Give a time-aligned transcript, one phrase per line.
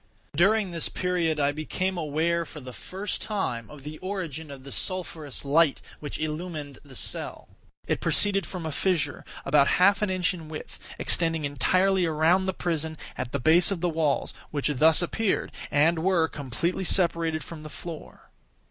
[0.35, 4.71] During this period, I became aware, for the first time, of the origin of the
[4.71, 7.49] sulphurous light which illumined the cell.
[7.85, 12.51] It proceeded from a fissure, about half an inch in width, extending entirely around the
[12.51, 17.61] prison at the base of the walls, which thus appeared, and were, completely separated from
[17.61, 18.31] the floor.